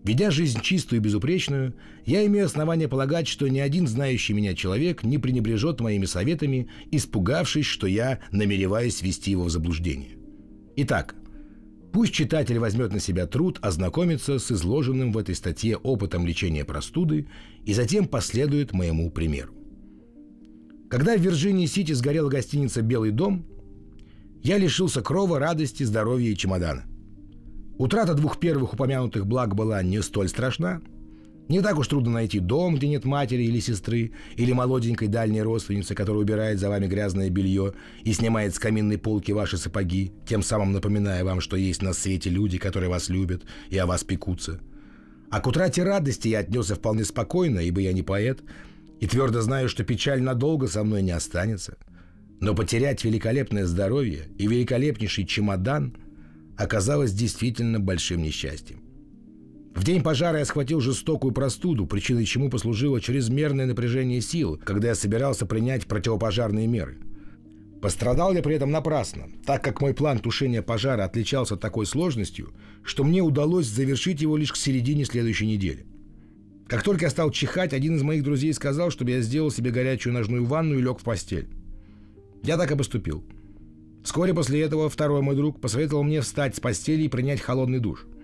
[0.03, 5.03] Ведя жизнь чистую и безупречную, я имею основание полагать, что ни один знающий меня человек
[5.03, 10.17] не пренебрежет моими советами, испугавшись, что я намереваюсь ввести его в заблуждение.
[10.75, 11.15] Итак,
[11.93, 17.27] Пусть читатель возьмет на себя труд ознакомиться с изложенным в этой статье опытом лечения простуды
[17.65, 19.53] и затем последует моему примеру.
[20.89, 23.45] Когда в Вирджинии-Сити сгорела гостиница «Белый дом»,
[24.43, 26.85] я лишился крова, радости, здоровья и чемодана.
[27.77, 30.81] Утрата двух первых упомянутых благ была не столь страшна–
[31.49, 35.95] не так уж трудно найти дом, где нет матери или сестры, или молоденькой дальней родственницы,
[35.95, 37.73] которая убирает за вами грязное белье
[38.03, 42.29] и снимает с каминной полки ваши сапоги, тем самым напоминая вам, что есть на свете
[42.29, 44.59] люди, которые вас любят и о вас пекутся.
[45.29, 48.41] А к утрате радости я отнесся вполне спокойно, ибо я не поэт,
[48.99, 51.77] и твердо знаю, что печаль надолго со мной не останется.
[52.39, 55.95] Но потерять великолепное здоровье и великолепнейший чемодан
[56.55, 58.81] оказалось действительно большим несчастьем.
[59.75, 64.95] В день пожара я схватил жестокую простуду, причиной чему послужило чрезмерное напряжение сил, когда я
[64.95, 66.97] собирался принять противопожарные меры.
[67.81, 73.03] Пострадал я при этом напрасно, так как мой план тушения пожара отличался такой сложностью, что
[73.03, 75.85] мне удалось завершить его лишь к середине следующей недели.
[76.67, 80.13] Как только я стал чихать, один из моих друзей сказал, чтобы я сделал себе горячую
[80.13, 81.47] ножную ванну и лег в постель.
[82.43, 83.23] Я так и поступил.
[84.03, 88.05] Вскоре после этого второй мой друг посоветовал мне встать с постели и принять холодный душ–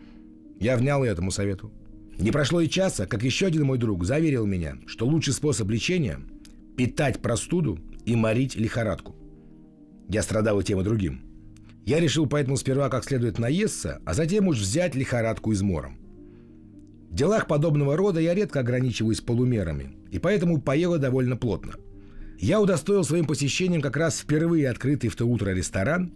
[0.64, 1.74] я внял этому совету.
[2.18, 6.22] Не прошло и часа, как еще один мой друг заверил меня, что лучший способ лечения–
[6.78, 9.14] питать простуду и морить лихорадку.
[10.08, 11.22] Я страдал и тем, и другим.
[11.86, 15.98] Я решил поэтому сперва как следует наесться, а затем уж взять лихорадку измором.
[17.10, 21.74] В делах подобного рода я редко ограничиваюсь полумерами, и поэтому поела довольно плотно.
[22.44, 26.12] Я удостоил своим посещением как раз впервые открытый в то утро ресторан,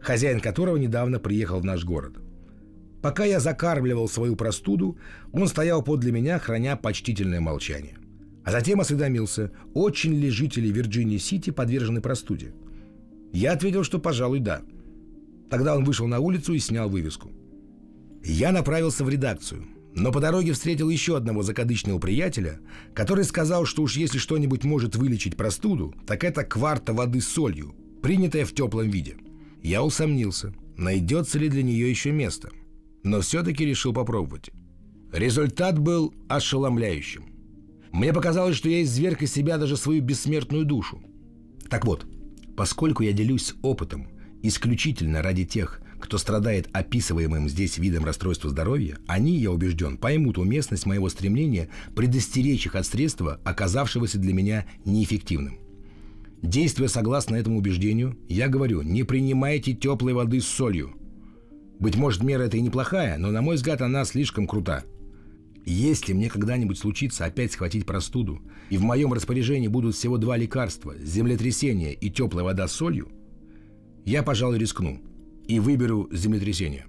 [0.00, 2.14] хозяин которого недавно приехал в наш город–
[3.02, 4.98] Пока я закармливал свою простуду,
[5.32, 7.96] он стоял подле меня, храня почтительное молчание.
[8.44, 12.52] А затем осведомился, очень ли жители Вирджинии-Сити подвержены простуде.
[13.32, 14.62] Я ответил, что, пожалуй, да.
[15.48, 17.30] Тогда он вышел на улицу и снял вывеску.
[18.22, 19.66] Я направился в редакцию,
[20.00, 22.60] но по дороге встретил еще одного закадычного приятеля,
[22.94, 27.74] который сказал, что уж если что-нибудь может вылечить простуду, так это кварта воды с солью,
[28.02, 29.16] принятая в теплом виде.
[29.62, 32.50] Я усомнился, найдется ли для нее еще место–
[33.02, 34.50] но все-таки решил попробовать.
[35.12, 37.24] Результат был ошеломляющим.
[37.92, 41.02] Мне показалось, что я изверг из себя даже свою бессмертную душу.
[41.68, 42.06] Так вот,
[42.56, 44.08] поскольку я делюсь опытом
[44.42, 50.86] исключительно ради тех, кто страдает описываемым здесь видом расстройства здоровья, они, я убежден, поймут уместность
[50.86, 55.58] моего стремления предостеречь их от средства, оказавшегося для меня неэффективным.
[56.42, 60.94] Действуя согласно этому убеждению, я говорю, не принимайте теплой воды с солью–
[61.80, 64.84] быть может, мера эта и неплохая, но, на мой взгляд, она слишком крута.
[65.64, 70.94] Если мне когда-нибудь случится опять схватить простуду, и в моем распоряжении будут всего два лекарства–
[71.02, 73.08] землетрясение и теплая вода с солью,
[74.04, 75.00] я, пожалуй, рискну
[75.50, 76.86] и выберу землетрясение.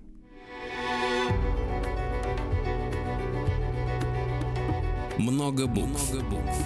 [5.17, 6.13] Много букв.
[6.13, 6.57] Много букв.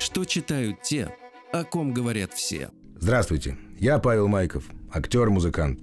[0.00, 1.14] Что читают те,
[1.52, 2.70] о ком говорят все.
[2.98, 5.78] Здравствуйте, я Павел Майков– актер-музыкант.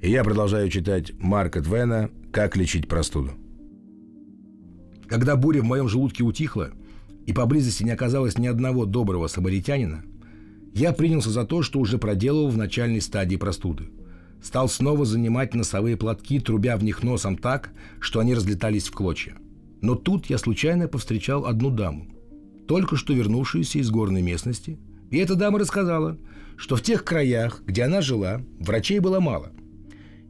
[0.00, 3.32] И я продолжаю читать Марка Твена «Как лечить простуду».
[5.08, 6.70] Когда буря в моем желудке утихла,
[7.26, 10.04] и поблизости не оказалось ни одного доброго самаритянина,
[10.74, 13.90] я принялся за то, что уже проделывал в начальной стадии простуды.
[14.42, 19.36] Стал снова занимать носовые платки, трубя в них носом так, что они разлетались в клочья.
[19.80, 22.08] Но тут я случайно повстречал одну даму,
[22.66, 24.78] только что вернувшуюся из горной местности,
[25.10, 26.18] и эта дама рассказала–
[26.62, 29.50] что в тех краях, где она жила, врачей было мало.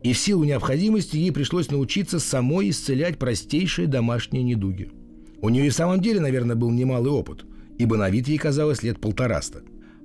[0.03, 4.91] И в силу необходимости ей пришлось научиться самой исцелять простейшие домашние недуги.
[5.41, 7.45] У нее и в самом деле, наверное, был немалый опыт,
[7.79, 9.63] ибо на вид ей казалось лет полтораста.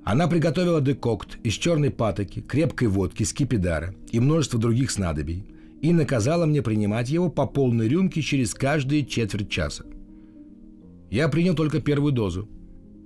[0.07, 5.43] Она приготовила декокт из черной патоки, крепкой водки, скипидара и множество других снадобий
[5.81, 9.83] и наказала мне принимать его по полной рюмке через каждые четверть часа.
[11.11, 12.47] Я принял только первую дозу,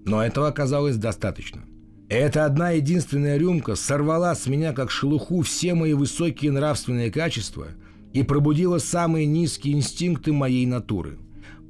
[0.05, 1.63] но этого оказалось достаточно.
[2.07, 7.69] Эта одна единственная рюмка сорвала с меня как шелуху все мои высокие нравственные качества
[8.13, 11.17] и пробудила самые низкие инстинкты моей натуры.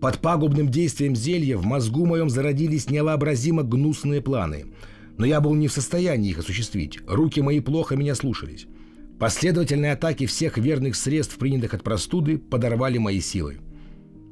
[0.01, 4.65] Под пагубным действием зелья в мозгу моем зародились невообразимо гнусные планы,
[5.21, 6.97] но я был не в состоянии их осуществить.
[7.05, 8.65] Руки мои плохо меня слушались.
[9.19, 13.59] Последовательные атаки всех верных средств, принятых от простуды, подорвали мои силы.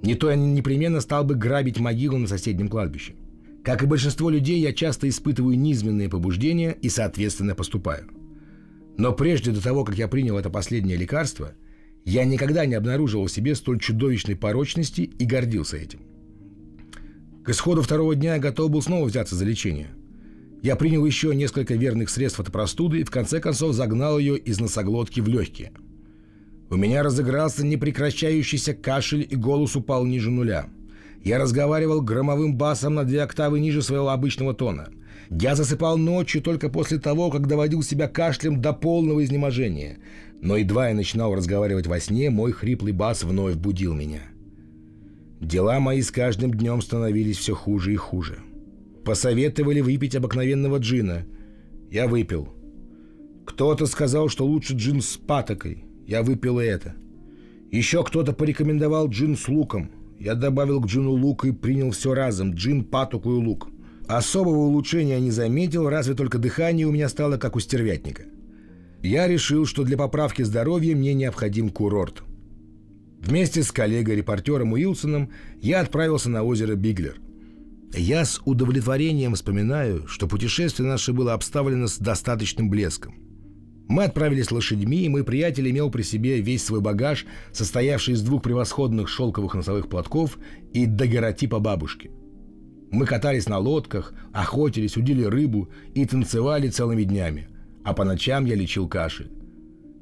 [0.01, 3.13] Не то я непременно стал бы грабить могилу на соседнем кладбище.
[3.63, 8.07] Как и большинство людей, я часто испытываю низменные побуждения и, соответственно, поступаю.
[8.97, 11.51] Но прежде до того, как я принял это последнее лекарство,
[12.03, 15.99] я никогда не обнаруживал в себе столь чудовищной порочности и гордился этим.
[17.45, 19.89] К исходу второго дня я готов был снова взяться за лечение.
[20.62, 24.60] Я принял еще несколько верных средств от простуды и в конце концов загнал ее из
[24.60, 25.72] носоглотки в легкие.
[26.70, 30.68] У меня разыгрался непрекращающийся кашель и голос упал ниже нуля–
[31.24, 34.89] я разговаривал громовым басом на две октавы ниже своего обычного тона.
[35.30, 39.97] Я засыпал ночью только после того, как доводил себя кашлем до полного изнеможения.
[40.41, 44.22] Но едва я начинал разговаривать во сне, мой хриплый бас вновь будил меня.
[45.41, 48.39] Дела мои с каждым днем становились все хуже и хуже.
[49.10, 51.26] Посоветовали выпить обыкновенного джина.
[51.89, 52.49] Я выпил.
[53.43, 55.84] Кто-то сказал, что лучше джин с патокой.
[56.05, 56.93] Я выпил и это.
[57.72, 59.89] Еще кто-то порекомендовал джин с луком–
[60.20, 62.53] я добавил к джину лук и принял все разом.
[62.53, 63.70] Джин, патоку и лук.
[64.07, 68.26] Особого улучшения не заметил, разве только дыхание у меня стало как у стервятника.
[69.01, 72.22] Я решил, что для поправки здоровья мне необходим курорт.
[73.22, 75.32] Вместе с коллегой-репортером Уилсоном
[75.62, 77.20] я отправился на озеро Биглер.
[77.93, 83.15] Я с удовлетворением вспоминаю, что путешествие наше было обставлено с достаточным блеском–
[83.89, 88.43] мы отправились лошадьми, и мой приятель имел при себе весь свой багаж, состоявший из двух
[88.43, 90.37] превосходных шелковых носовых платков
[90.73, 92.11] и дагеротипа бабушки.
[92.91, 97.49] Мы катались на лодках, охотились, удили рыбу и танцевали целыми днями,
[97.83, 99.31] а по ночам я лечил кашель.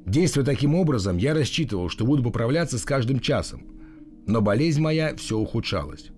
[0.04, 3.62] Действуя таким образом, я рассчитывал, что буду поправляться с каждым часом,
[4.26, 6.10] но болезнь моя все ухудшалась.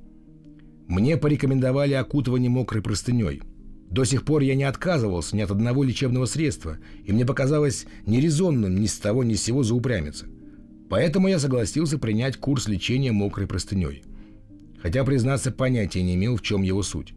[0.91, 3.41] Мне порекомендовали окутывание мокрой простыней–
[3.91, 8.81] до сих пор я не отказывался ни от одного лечебного средства, и мне показалось нерезонным
[8.81, 10.27] ни с того ни с сего заупрямиться.
[10.89, 14.05] Поэтому я согласился принять курс лечения мокрой простыней.
[14.81, 17.15] Хотя, признаться, понятия не имел, в чем его суть.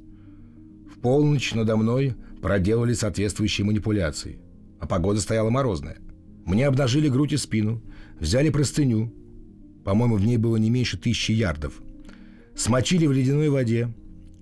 [0.92, 4.40] В полночь надо мной проделали соответствующие манипуляции,
[4.80, 5.98] а погода стояла морозная.
[6.46, 7.84] Мне обнажили грудь и спину,
[8.20, 9.14] взяли простыню,
[9.84, 11.83] по-моему, в ней было не меньше тысячи ярдов,
[12.56, 13.94] смочили в ледяной воде,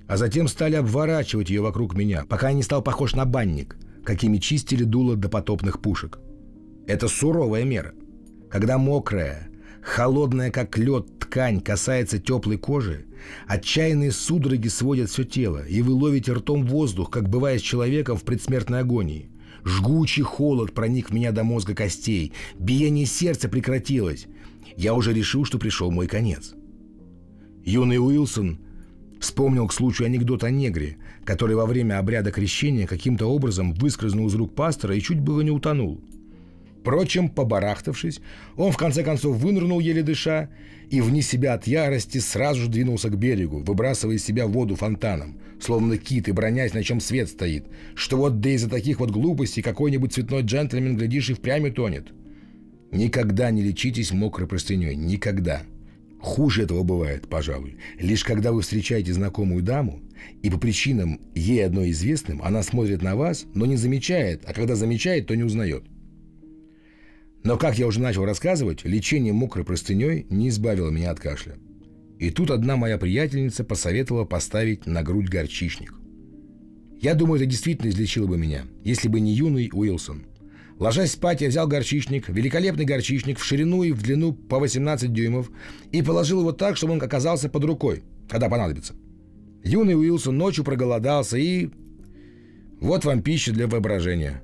[0.07, 4.37] а затем стали обворачивать ее вокруг меня, пока я не стал похож на банник, какими
[4.37, 6.19] чистили дуло до потопных пушек.
[6.87, 7.93] Это суровая мера.
[8.49, 9.47] Когда мокрая,
[9.81, 13.05] холодная как лед ткань касается теплой кожи,
[13.47, 18.23] отчаянные судороги сводят все тело, и вы ловите ртом воздух, как бывая с человеком в
[18.23, 19.29] предсмертной агонии.
[19.63, 24.27] Жгучий холод проник в меня до мозга костей, биение сердца прекратилось.
[24.75, 26.53] Я уже решил, что пришел мой конец.
[27.63, 28.59] Юный Уилсон–
[29.21, 34.33] Вспомнил к случаю анекдот о негре, который во время обряда крещения каким-то образом выскользнул из
[34.33, 36.01] рук пастора и чуть было не утонул.
[36.79, 38.19] Впрочем, побарахтавшись,
[38.57, 40.49] он в конце концов вынырнул, еле дыша,
[40.89, 45.37] и вне себя от ярости сразу же двинулся к берегу, выбрасывая из себя воду фонтаном,
[45.61, 49.61] словно кит и бронясь, на чем свет стоит, что вот да из-за таких вот глупостей
[49.61, 52.07] какой-нибудь цветной джентльмен, глядишь, и впрямь тонет.
[52.91, 55.61] Никогда не лечитесь мокрой простыней, никогда.
[56.21, 60.01] Хуже этого бывает, пожалуй, лишь когда вы встречаете знакомую даму,
[60.43, 64.75] и по причинам ей одной известным она смотрит на вас, но не замечает, а когда
[64.75, 65.83] замечает, то не узнает.
[67.43, 71.55] Но, как я уже начал рассказывать, лечение мокрой простыней не избавило меня от кашля.
[72.19, 75.95] И тут одна моя приятельница посоветовала поставить на грудь горчичник.
[77.01, 80.25] Я думаю, это действительно излечило бы меня, если бы не юный Уилсон–
[80.81, 85.51] Ложась спать, я взял горчичник, великолепный горчичник, в ширину и в длину по 18 дюймов,
[85.91, 88.95] и положил его так, чтобы он оказался под рукой, когда понадобится.
[89.63, 91.69] Юный Уилсон ночью проголодался и...
[92.79, 94.41] Вот вам пища для воображения.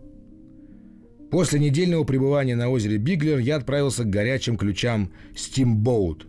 [1.31, 6.27] После недельного пребывания на озере Биглер я отправился к горячим ключам Steamboat.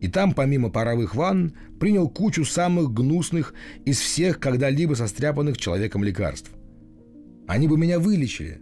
[0.00, 3.52] И там, помимо паровых ванн, принял кучу самых гнусных
[3.84, 6.50] из всех когда-либо состряпанных человеком лекарств.
[7.46, 8.61] Они бы меня вылечили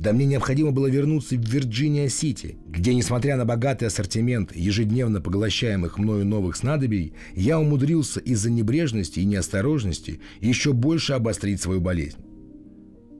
[0.00, 6.24] Да мне необходимо было вернуться в Вирджиния-Сити, где, несмотря на богатый ассортимент ежедневно поглощаемых мною
[6.24, 12.16] новых снадобий, я умудрился из-за небрежности и неосторожности еще больше обострить свою болезнь.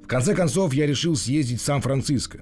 [0.03, 2.41] В конце концов, я решил съездить в Сан-Франциско.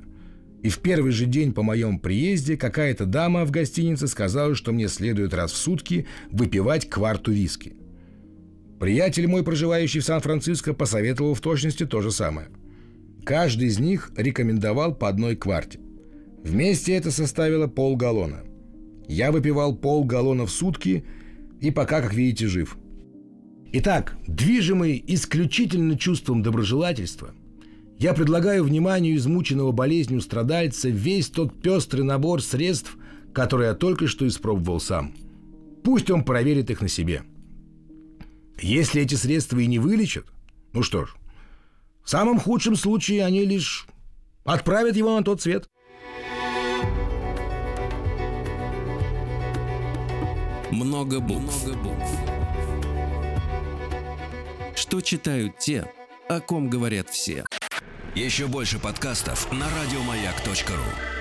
[0.63, 4.87] И в первый же день по моем приезде какая-то дама в гостинице сказала, что мне
[4.87, 7.75] следует раз в сутки выпивать кварту виски.
[8.79, 12.47] Приятель мой, проживающий в Сан-Франциско, посоветовал в точности то же самое–
[13.29, 15.79] Каждый из них рекомендовал по одной кварте.
[16.43, 18.43] Вместе это составило полгаллона.
[19.07, 21.05] Я выпивал полгаллона в сутки
[21.61, 22.79] и пока, как видите, жив.
[23.71, 27.35] Итак, движимый исключительно чувством доброжелательства,
[27.99, 32.97] я предлагаю вниманию измученного болезнью страдальца весь тот пестрый набор средств,
[33.35, 35.13] который я только что испробовал сам.
[35.85, 37.25] Пусть он проверит их на себе.
[38.59, 40.25] Если эти средства и не вылечат,
[40.73, 41.15] ну что ж,
[42.09, 43.87] в самом худшем случае они лишь
[44.43, 45.69] отправят его на тот свет.
[50.71, 51.67] Много букв.
[51.67, 52.09] Много букв.
[54.75, 55.93] Что читают те,
[56.31, 57.45] о ком говорят все.
[58.15, 61.18] Еще больше подкастов на радиомаяк.ру